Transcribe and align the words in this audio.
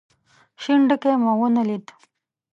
شين 0.61 0.81
ډکی 0.89 1.13
مو 1.21 1.31
ونه 1.39 1.63
ليد. 1.67 1.85